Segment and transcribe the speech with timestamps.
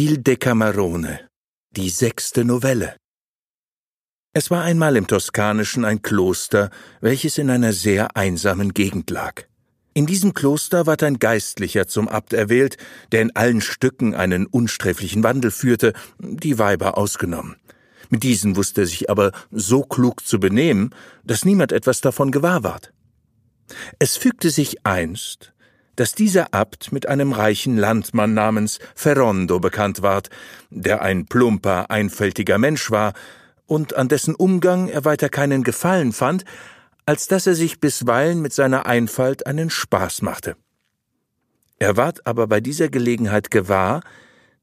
[0.00, 1.28] Il Decamerone,
[1.72, 2.94] die sechste Novelle.
[4.32, 9.42] Es war einmal im Toskanischen ein Kloster, welches in einer sehr einsamen Gegend lag.
[9.94, 12.76] In diesem Kloster ward ein Geistlicher zum Abt erwählt,
[13.10, 17.56] der in allen Stücken einen unsträflichen Wandel führte, die Weiber ausgenommen.
[18.08, 20.94] Mit diesen wusste er sich aber so klug zu benehmen,
[21.24, 22.92] dass niemand etwas davon gewahr ward.
[23.98, 25.54] Es fügte sich einst,
[25.98, 30.30] dass dieser Abt mit einem reichen Landmann namens Ferrondo bekannt ward,
[30.70, 33.14] der ein plumper, einfältiger Mensch war
[33.66, 36.44] und an dessen Umgang er weiter keinen Gefallen fand,
[37.04, 40.54] als dass er sich bisweilen mit seiner Einfalt einen Spaß machte.
[41.80, 44.02] Er ward aber bei dieser Gelegenheit gewahr,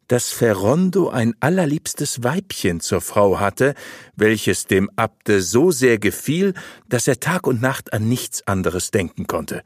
[0.08, 3.74] dass Ferrondo ein allerliebstes Weibchen zur Frau hatte,
[4.16, 6.54] welches dem Abte so sehr gefiel,
[6.88, 9.64] dass er Tag und Nacht an nichts anderes denken konnte.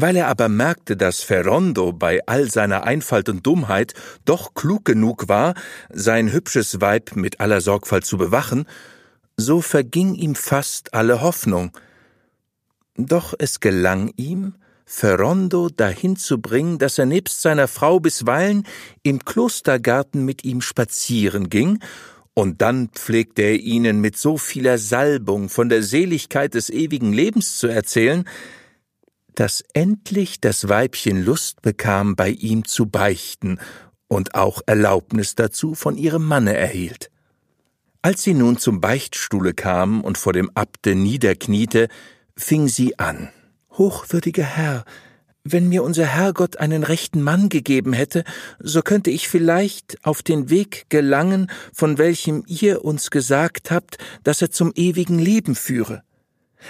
[0.00, 3.92] Weil er aber merkte, dass Ferrondo bei all seiner Einfalt und Dummheit
[4.24, 5.52] doch klug genug war,
[5.90, 8.64] sein hübsches Weib mit aller Sorgfalt zu bewachen,
[9.36, 11.72] so verging ihm fast alle Hoffnung.
[12.96, 14.54] Doch es gelang ihm,
[14.86, 18.66] Ferrondo dahin zu bringen, dass er nebst seiner Frau bisweilen
[19.02, 21.78] im Klostergarten mit ihm spazieren ging,
[22.32, 27.58] und dann pflegte er ihnen mit so vieler Salbung von der Seligkeit des ewigen Lebens
[27.58, 28.24] zu erzählen,
[29.34, 33.58] dass endlich das Weibchen Lust bekam, bei ihm zu beichten
[34.08, 37.10] und auch Erlaubnis dazu von ihrem Manne erhielt.
[38.02, 41.88] Als sie nun zum Beichtstuhle kam und vor dem Abte niederkniete,
[42.36, 43.30] fing sie an.
[43.72, 44.84] Hochwürdiger Herr,
[45.44, 48.24] wenn mir unser Herrgott einen rechten Mann gegeben hätte,
[48.58, 54.42] so könnte ich vielleicht auf den Weg gelangen, von welchem ihr uns gesagt habt, dass
[54.42, 56.02] er zum ewigen Leben führe.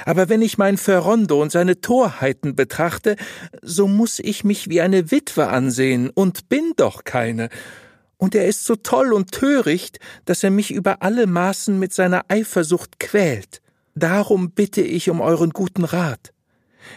[0.05, 3.17] Aber wenn ich mein Ferrondo und seine Torheiten betrachte,
[3.63, 7.49] so muss ich mich wie eine Witwe ansehen und bin doch keine.
[8.17, 12.27] Und er ist so toll und töricht, dass er mich über alle Maßen mit seiner
[12.29, 13.63] Eifersucht quält.
[13.95, 16.33] Darum bitte ich um euren guten Rat.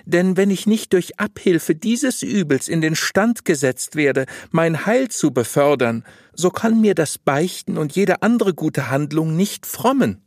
[0.05, 5.09] Denn wenn ich nicht durch Abhilfe dieses Übels in den Stand gesetzt werde, mein Heil
[5.09, 10.21] zu befördern, so kann mir das Beichten und jede andere gute Handlung nicht frommen.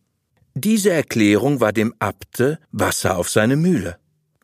[0.59, 3.99] Diese Erklärung war dem Abte Wasser auf seine Mühle.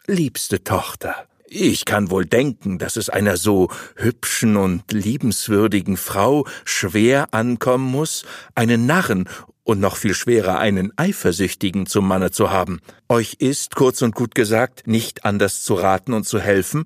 [0.06, 1.14] Liebste Tochter,
[1.46, 8.26] ich kann wohl denken, dass es einer so hübschen und liebenswürdigen Frau schwer ankommen muss,
[8.54, 9.26] einen Narren
[9.64, 12.80] und noch viel schwerer einen Eifersüchtigen zum Manne zu haben.
[13.08, 16.84] Euch ist, kurz und gut gesagt, nicht anders zu raten und zu helfen,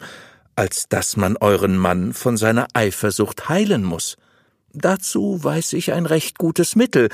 [0.55, 4.19] als dass man euren Mann von seiner Eifersucht heilen muss.
[4.77, 7.09] Dazu weiß ich ein recht gutes Mittel,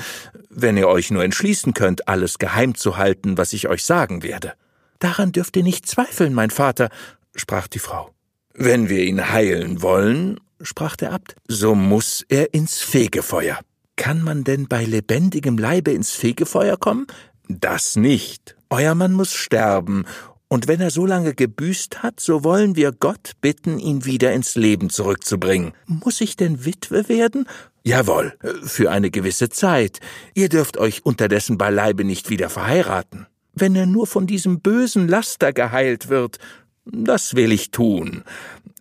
[0.49, 4.53] wenn ihr euch nur entschließen könnt, alles geheim zu halten, was ich euch sagen werde.
[4.99, 6.89] Daran dürft ihr nicht zweifeln, mein Vater,
[7.35, 8.11] sprach die Frau.
[8.53, 13.59] Wenn wir ihn heilen wollen, sprach der Abt, so muss er ins Fegefeuer.
[13.95, 17.07] Kann man denn bei lebendigem Leibe ins Fegefeuer kommen?
[17.47, 18.55] Das nicht.
[18.69, 20.05] Euer Mann muss sterben,
[20.53, 24.53] und wenn er so lange gebüßt hat, so wollen wir Gott bitten, ihn wieder ins
[24.53, 25.73] Leben zurückzubringen.
[25.87, 27.47] Muss ich denn Witwe werden?
[27.81, 29.99] Jawohl, für eine gewisse Zeit.
[30.35, 33.25] Ihr dürft euch unterdessen beileibe nicht wieder verheiraten.
[33.55, 36.37] Wenn er nur von diesem bösen Laster geheilt wird,
[36.85, 38.23] das will ich tun.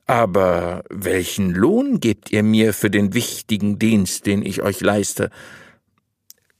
[0.04, 5.30] Aber welchen Lohn gebt ihr mir für den wichtigen Dienst, den ich euch leiste?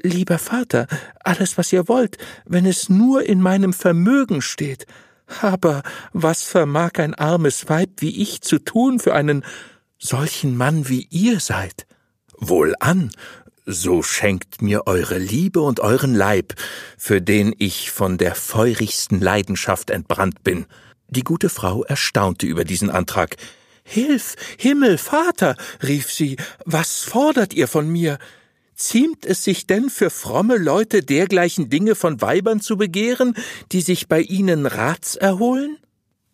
[0.02, 0.88] Lieber Vater,
[1.20, 4.86] alles, was ihr wollt, wenn es nur in meinem Vermögen steht.
[5.40, 5.82] Aber
[6.12, 9.44] was vermag ein armes Weib wie ich zu tun für einen
[9.98, 11.86] solchen Mann wie ihr seid?
[12.36, 13.12] Wohlan,
[13.64, 16.54] so schenkt mir eure Liebe und euren Leib,
[16.98, 20.66] für den ich von der feurigsten Leidenschaft entbrannt bin.
[21.08, 23.36] Die gute Frau erstaunte über diesen Antrag.
[23.84, 28.19] Hilf, Himmel, Vater, rief sie, was fordert ihr von mir?
[28.82, 33.37] Ziemt es sich denn für fromme Leute dergleichen Dinge von Weibern zu begehren,
[33.70, 35.78] die sich bei ihnen Rats erholen?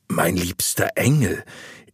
[0.08, 1.44] Mein liebster Engel,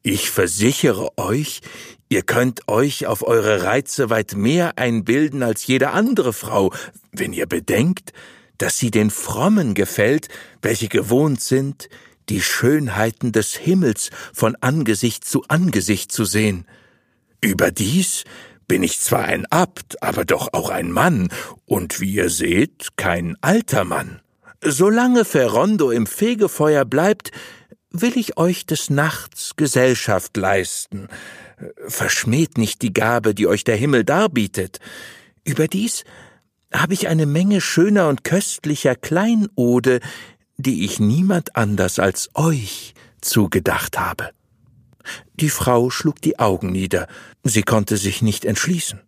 [0.05, 1.61] ich versichere euch,
[2.09, 6.73] ihr könnt euch auf eure Reize weit mehr einbilden als jede andere Frau,
[7.11, 8.13] wenn ihr bedenkt,
[8.57, 10.29] dass sie den Frommen gefällt,
[10.63, 11.89] welche gewohnt sind,
[12.29, 16.65] die Schönheiten des Himmels von Angesicht zu Angesicht zu sehen.
[17.41, 18.23] Überdies
[18.67, 21.29] bin ich zwar ein Abt, aber doch auch ein Mann,
[21.67, 24.21] und wie ihr seht, kein alter Mann.
[24.63, 27.31] Solange Ferrondo im Fegefeuer bleibt,
[27.91, 31.09] will ich euch des Nachts Gesellschaft leisten.
[31.87, 34.81] Verschmäht nicht die Gabe, die euch der Himmel darbietet.
[35.45, 36.05] Überdies
[36.73, 40.01] habe ich eine Menge schöner und köstlicher Kleinode,
[40.57, 44.31] die ich niemand anders als euch zugedacht habe.
[45.35, 47.07] Die Frau schlug die Augen nieder,
[47.45, 49.01] Sie konnte sich nicht entschließen.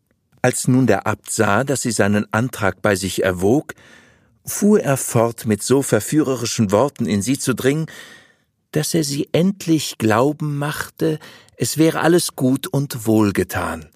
[0.42, 3.72] Als nun der Abt sah, dass sie seinen Antrag bei sich erwog,
[4.44, 7.86] fuhr er fort, mit so verführerischen Worten in sie zu dringen,
[8.72, 11.18] dass er sie endlich glauben machte,
[11.56, 13.88] es wäre alles gut und wohlgetan.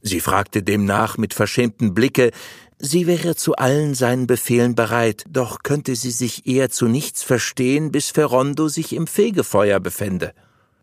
[0.00, 2.30] Sie fragte demnach mit verschämtem Blicke,
[2.78, 7.92] sie wäre zu allen seinen Befehlen bereit, doch könnte sie sich eher zu nichts verstehen,
[7.92, 10.32] bis Ferrondo sich im Fegefeuer befände.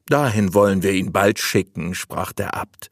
[0.08, 2.90] Dahin wollen wir ihn bald schicken, sprach der Abt.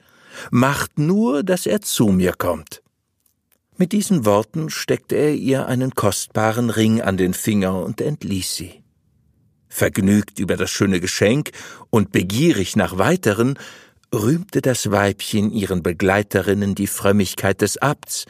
[0.50, 2.82] Macht nur, dass er zu mir kommt.
[3.78, 8.84] Mit diesen Worten steckte er ihr einen kostbaren Ring an den Finger und entließ sie.
[9.68, 11.52] Vergnügt über das schöne Geschenk
[11.90, 13.58] und begierig nach weiteren,
[14.14, 18.26] rühmte das Weibchen ihren Begleiterinnen die Frömmigkeit des Abts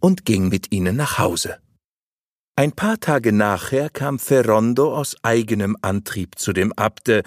[0.00, 1.58] und ging mit ihnen nach Hause.
[2.56, 7.22] Ein paar Tage nachher kam Ferrondo aus eigenem Antrieb zu dem Abte,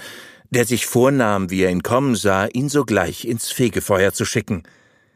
[0.51, 4.63] der sich vornahm, wie er ihn kommen sah, ihn sogleich ins Fegefeuer zu schicken.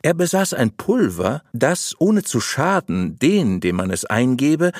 [0.01, 4.71] Er besaß ein Pulver, das, ohne zu schaden, den, dem man es eingebe,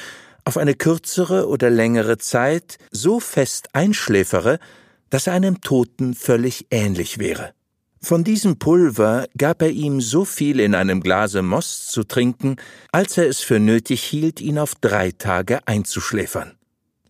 [0.45, 4.59] auf eine kürzere oder längere Zeit so fest einschläfere,
[5.09, 7.53] dass er einem Toten völlig ähnlich wäre.
[8.01, 12.57] Von diesem Pulver gab er ihm so viel in einem Glase Most zu trinken,
[12.91, 16.53] als er es für nötig hielt, ihn auf drei Tage einzuschläfern.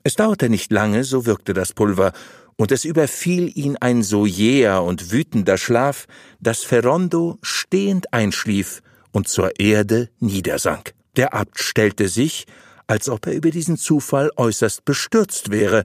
[0.04, 2.14] Es dauerte nicht lange, so wirkte das Pulver,
[2.58, 6.06] und es überfiel ihn ein so jäher und wütender Schlaf,
[6.40, 8.82] dass Ferrondo stehend einschlief
[9.12, 10.94] und zur Erde niedersank.
[11.16, 12.46] Der Abt stellte sich,
[12.88, 15.84] als ob er über diesen Zufall äußerst bestürzt wäre,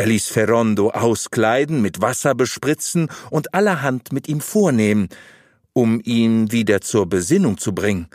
[0.00, 5.08] er ließ Ferrondo auskleiden, mit Wasser bespritzen und allerhand mit ihm vornehmen,
[5.72, 8.06] um ihn wieder zur Besinnung zu bringen.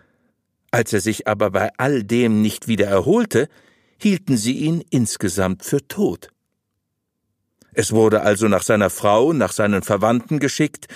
[0.72, 3.50] Als er sich aber bei all dem nicht wieder erholte,
[3.98, 6.30] hielten sie ihn insgesamt für tot.
[7.74, 10.88] Es wurde also nach seiner Frau, nach seinen Verwandten geschickt,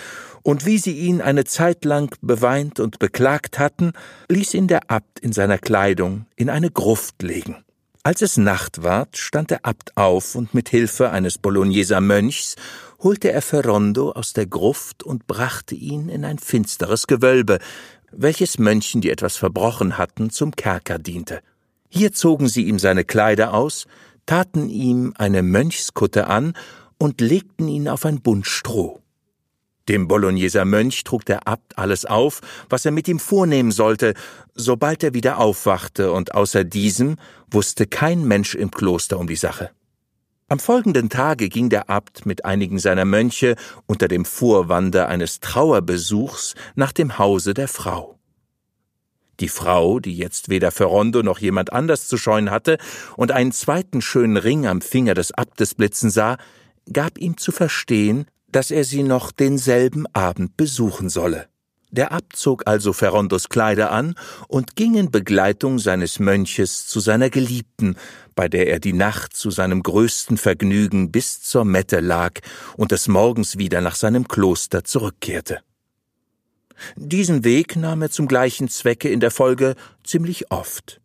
[0.43, 3.91] und wie sie ihn eine Zeit lang beweint und beklagt hatten,
[4.29, 7.57] ließ ihn der Abt in seiner Kleidung in eine Gruft legen.
[8.03, 12.55] Als es Nacht ward, stand der Abt auf und mit Hilfe eines Bologneser Mönchs
[12.99, 17.59] holte er Ferrondo aus der Gruft und brachte ihn in ein finsteres Gewölbe,
[18.11, 21.41] welches Mönchen, die etwas verbrochen hatten, zum Kerker diente.
[21.89, 23.85] Hier zogen sie ihm seine Kleider aus,
[24.27, 26.53] taten ihm eine Mönchskutte an
[26.99, 29.01] und legten ihn auf ein Bund Stroh.
[29.89, 34.13] Dem Bologneser Mönch trug der Abt alles auf, was er mit ihm vornehmen sollte,
[34.53, 37.15] sobald er wieder aufwachte, und außer diesem
[37.49, 39.71] wusste kein Mensch im Kloster um die Sache.
[40.49, 46.55] Am folgenden Tage ging der Abt mit einigen seiner Mönche unter dem Vorwande eines Trauerbesuchs
[46.75, 48.16] nach dem Hause der Frau.
[49.39, 52.77] Die Frau, die jetzt weder Ferrondo noch jemand anders zu scheuen hatte
[53.15, 56.37] und einen zweiten schönen Ring am Finger des Abtes blitzen sah,
[56.91, 61.47] gab ihm zu verstehen, dass er sie noch denselben Abend besuchen solle.
[61.89, 64.15] Der Abt zog also Ferrondos Kleider an
[64.49, 67.95] und ging in Begleitung seines Mönches zu seiner Geliebten,
[68.35, 72.41] bei der er die Nacht zu seinem größten Vergnügen bis zur Mette lag
[72.75, 75.61] und des Morgens wieder nach seinem Kloster zurückkehrte.
[76.95, 81.01] Diesen Weg nahm er zum gleichen Zwecke in der Folge ziemlich oft.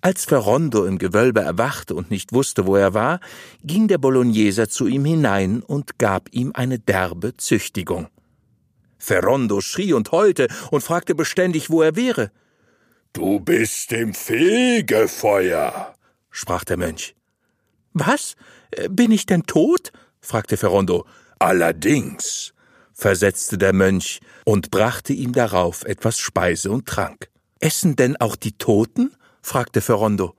[0.00, 3.20] Als Ferrondo im Gewölbe erwachte und nicht wusste, wo er war,
[3.62, 8.08] ging der Bologneser zu ihm hinein und gab ihm eine derbe Züchtigung.
[8.98, 12.32] Ferrondo schrie und heulte und fragte beständig, wo er wäre.
[13.12, 15.94] Du bist im Fegefeuer,
[16.30, 17.14] sprach der Mönch.
[17.92, 18.36] Was?
[18.88, 19.92] Bin ich denn tot?
[20.20, 21.06] fragte Ferrondo.
[21.38, 22.54] Allerdings,
[23.02, 27.28] versetzte der Mönch und brachte ihm darauf etwas Speise und Trank.
[27.60, 29.12] Essen denn auch die Toten?
[29.42, 30.34] fragte Ferrondo.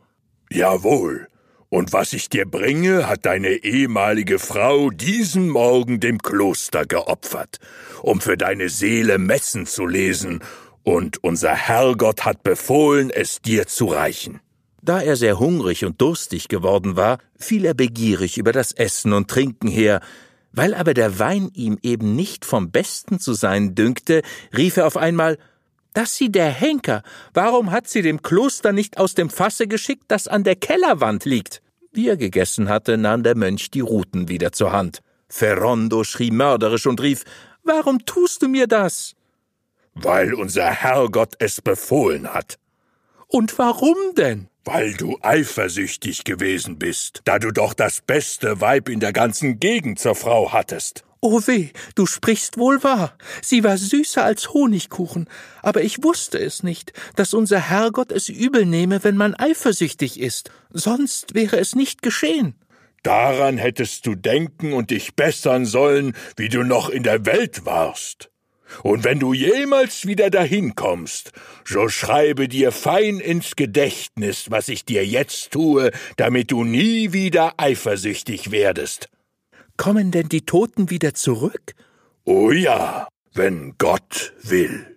[0.49, 1.27] Jawohl.
[1.69, 7.59] Und was ich dir bringe, hat deine ehemalige Frau diesen Morgen dem Kloster geopfert,
[8.01, 10.39] um für deine Seele Messen zu lesen,
[10.83, 14.41] und unser Herrgott hat befohlen, es dir zu reichen.
[14.81, 19.29] Da er sehr hungrig und durstig geworden war, fiel er begierig über das Essen und
[19.29, 20.01] Trinken her,
[20.53, 24.21] weil aber der Wein ihm eben nicht vom Besten zu sein dünkte,
[24.55, 25.37] rief er auf einmal
[25.93, 27.03] das sie der Henker.
[27.33, 31.61] Warum hat sie dem Kloster nicht aus dem Fasse geschickt, das an der Kellerwand liegt?
[31.91, 35.01] Wie er gegessen hatte, nahm der Mönch die Ruten wieder zur Hand.
[35.29, 37.23] Ferrondo schrie mörderisch und rief,
[37.63, 39.15] Warum tust du mir das?
[39.93, 42.57] Weil unser Herrgott es befohlen hat.
[43.27, 44.49] Und warum denn?
[44.65, 49.99] Weil du eifersüchtig gewesen bist, da du doch das beste Weib in der ganzen Gegend
[49.99, 51.03] zur Frau hattest.
[51.19, 53.17] Oh weh, du sprichst wohl wahr.
[53.41, 55.29] Sie war süßer als Honigkuchen,
[55.61, 60.51] aber ich wusste es nicht, dass unser Herrgott es übel nehme, wenn man eifersüchtig ist.
[60.69, 62.55] Sonst wäre es nicht geschehen.
[63.03, 68.32] Daran hättest du denken und dich bessern sollen, wie du noch in der Welt warst.
[68.81, 71.31] Und wenn du jemals wieder dahin kommst,
[71.65, 77.53] so schreibe dir fein ins Gedächtnis, was ich dir jetzt tue, damit du nie wieder
[77.57, 79.09] eifersüchtig werdest.
[79.77, 81.73] Kommen denn die Toten wieder zurück?
[82.25, 84.93] Oh ja, wenn Gott will.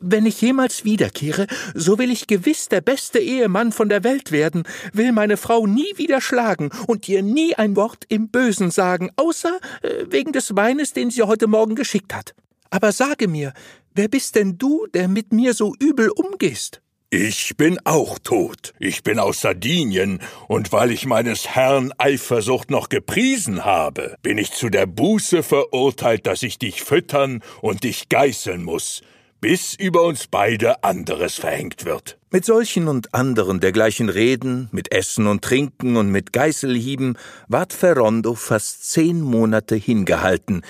[0.00, 4.64] Wenn ich jemals wiederkehre, so will ich gewiss der beste Ehemann von der Welt werden,
[4.92, 9.58] will meine Frau nie wieder schlagen und ihr nie ein Wort im Bösen sagen, außer
[9.82, 12.34] äh, wegen des Weines, den sie heute Morgen geschickt hat.
[12.76, 13.54] Aber sage mir,
[13.94, 16.82] wer bist denn du, der mit mir so übel umgehst?
[17.08, 18.74] Ich bin auch tot.
[18.78, 24.52] Ich bin aus Sardinien, und weil ich meines Herrn Eifersucht noch gepriesen habe, bin ich
[24.52, 29.00] zu der Buße verurteilt, dass ich dich füttern und dich geißeln muss,
[29.40, 32.18] bis über uns beide anderes verhängt wird.
[32.30, 37.16] Mit solchen und anderen dergleichen Reden, mit Essen und Trinken und mit Geißelhieben
[37.48, 40.60] ward Ferrondo fast zehn Monate hingehalten,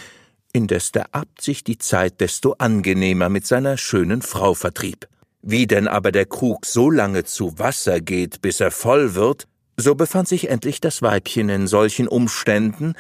[0.57, 5.07] indes der Abt sich die Zeit desto angenehmer mit seiner schönen Frau vertrieb.
[5.43, 9.47] Wie denn aber der Krug so lange zu Wasser geht, bis er voll wird,
[9.77, 12.95] so befand sich endlich das Weibchen in solchen Umständen,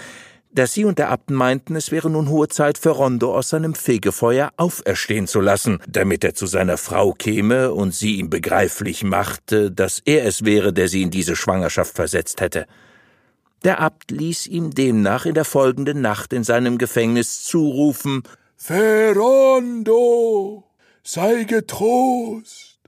[0.52, 3.74] dass sie und der Abt meinten, es wäre nun hohe Zeit für Rondo aus seinem
[3.74, 9.70] Fegefeuer auferstehen zu lassen, damit er zu seiner Frau käme und sie ihm begreiflich machte,
[9.70, 12.66] dass er es wäre, der sie in diese Schwangerschaft versetzt hätte.
[13.64, 18.22] Der Abt ließ ihm demnach in der folgenden Nacht in seinem Gefängnis zurufen
[18.56, 20.64] Ferrondo,
[21.02, 22.78] sei getrost.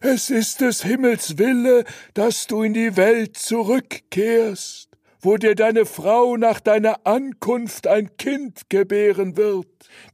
[0.00, 1.84] Es ist des Himmels Wille,
[2.14, 4.88] dass du in die Welt zurückkehrst,
[5.20, 9.66] wo dir deine Frau nach deiner Ankunft ein Kind gebären wird,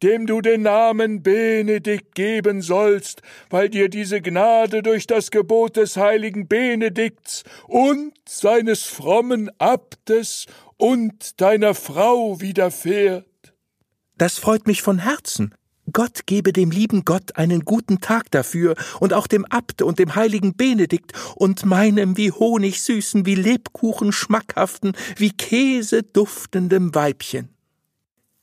[0.02, 5.96] dem du den Namen Benedikt geben sollst, weil dir diese Gnade durch das Gebot des
[5.96, 10.46] heiligen Benedikts und seines frommen Abtes
[10.76, 13.26] und deiner Frau widerfährt.
[14.18, 15.54] Das freut mich von Herzen.
[15.96, 20.14] Gott gebe dem lieben Gott einen guten Tag dafür und auch dem Abt und dem
[20.14, 27.48] heiligen Benedikt und meinem wie Honig süßen, wie Lebkuchen schmackhaften, wie Käse duftendem Weibchen.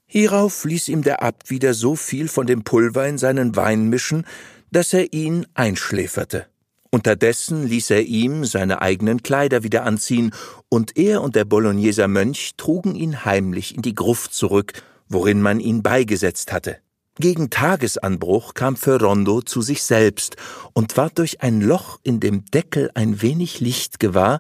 [0.07, 4.25] Hierauf ließ ihm der Abt wieder so viel von dem Pulver in seinen Wein mischen,
[4.71, 6.47] dass er ihn einschläferte.
[6.89, 10.33] Unterdessen ließ er ihm seine eigenen Kleider wieder anziehen,
[10.69, 14.73] und er und der Bologneser Mönch trugen ihn heimlich in die Gruft zurück,
[15.07, 16.77] worin man ihn beigesetzt hatte.
[17.19, 20.35] Gegen Tagesanbruch kam Ferrondo zu sich selbst
[20.73, 24.39] und ward durch ein Loch in dem Deckel ein wenig Licht gewahr,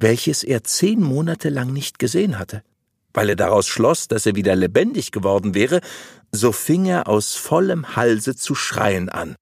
[0.00, 2.64] welches er zehn Monate lang nicht gesehen hatte.
[3.14, 5.80] Weil er daraus schloss, dass er wieder lebendig geworden wäre,
[6.32, 9.36] so fing er aus vollem Halse zu schreien an.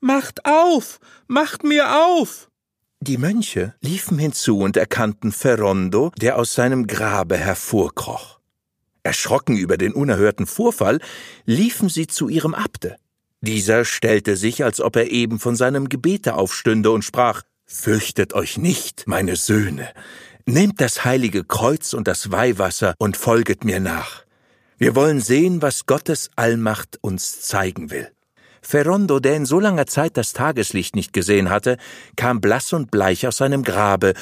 [0.00, 1.00] Macht auf.
[1.26, 2.48] Macht mir auf.
[3.00, 8.38] Die Mönche liefen hinzu und erkannten Ferrondo, der aus seinem Grabe hervorkroch.
[9.04, 10.98] Erschrocken über den unerhörten Vorfall,
[11.44, 12.96] liefen sie zu ihrem Abte.
[13.40, 18.58] Dieser stellte sich, als ob er eben von seinem Gebete aufstünde und sprach Fürchtet euch
[18.58, 19.88] nicht, meine Söhne,
[20.46, 24.24] Nehmt das heilige Kreuz und das Weihwasser und folget mir nach.
[24.76, 28.10] Wir wollen sehen, was Gottes Allmacht uns zeigen will.
[28.60, 31.78] Ferrondo, der in so langer Zeit das Tageslicht nicht gesehen hatte,
[32.16, 34.12] kam blass und bleich aus seinem Grabe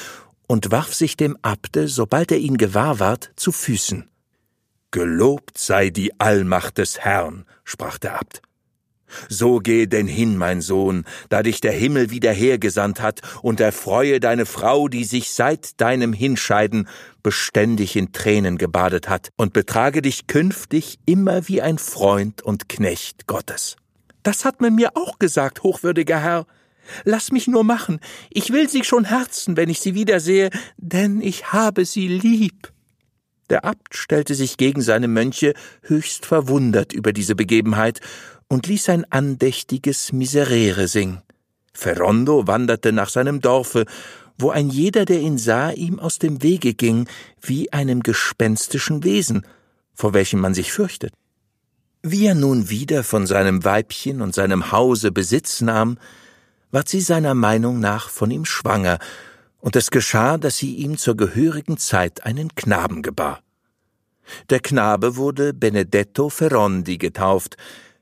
[0.47, 4.09] und warf sich dem Abte, sobald er ihn gewahr ward, zu Füßen.
[4.93, 8.43] Gelobt sei die Allmacht des Herrn, sprach der Abt.
[9.31, 14.21] So geh denn hin, mein Sohn, da dich der Himmel wieder hergesandt hat, und erfreue
[14.21, 16.89] deine Frau, die sich seit deinem Hinscheiden
[17.23, 23.27] beständig in Tränen gebadet hat, und betrage dich künftig immer wie ein Freund und Knecht
[23.27, 23.77] Gottes.
[24.23, 26.47] Das hat man mir auch gesagt, hochwürdiger Herr.
[27.05, 31.53] Lass mich nur machen, ich will sie schon herzen, wenn ich sie wiedersehe, denn ich
[31.53, 32.72] habe sie lieb.
[33.51, 38.01] Der Abt stellte sich gegen seine Mönche höchst verwundert über diese Begebenheit
[38.49, 41.23] und ließ ein andächtiges Miserere singen.
[41.73, 43.87] Ferrondo wanderte nach seinem Dorfe,
[44.39, 47.09] wo ein jeder, der ihn sah, ihm aus dem Wege ging,
[47.41, 49.47] wie einem gespenstischen Wesen,
[49.95, 51.13] vor welchem man sich fürchtet.
[52.03, 55.99] Wie er nun wieder von seinem Weibchen und seinem Hause Besitz nahm,
[56.73, 58.99] ward sie seiner Meinung nach von ihm schwanger,
[59.63, 63.43] und es geschah, dass sie ihm zur gehörigen Zeit einen Knaben gebar.
[64.51, 67.57] Der Knabe wurde Benedetto Ferrondi getauft,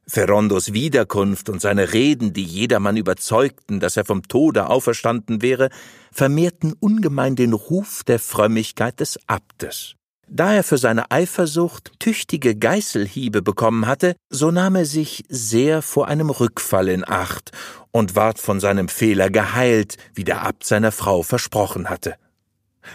[0.07, 5.69] Ferrondos Wiederkunft und seine Reden, die jedermann überzeugten, dass er vom Tode auferstanden wäre,
[6.11, 9.95] vermehrten ungemein den Ruf der Frömmigkeit des Abtes.
[10.33, 16.07] Da er für seine Eifersucht tüchtige Geißelhiebe bekommen hatte, so nahm er sich sehr vor
[16.07, 17.51] einem Rückfall in Acht
[17.91, 22.15] und ward von seinem Fehler geheilt, wie der Abt seiner Frau versprochen hatte.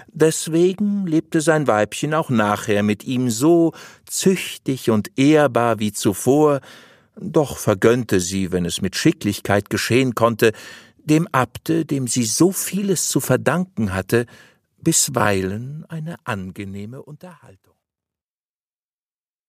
[0.08, 3.74] Deswegen lebte sein Weibchen auch nachher mit ihm so
[4.06, 6.62] züchtig und ehrbar wie zuvor,
[7.20, 10.54] doch vergönnte sie, wenn es mit Schicklichkeit geschehen konnte,
[11.04, 14.26] dem Abte, dem sie so vieles zu verdanken hatte,
[14.86, 17.75] bisweilen eine angenehme Unterhaltung.